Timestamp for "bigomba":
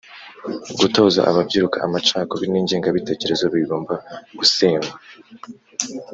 3.55-3.93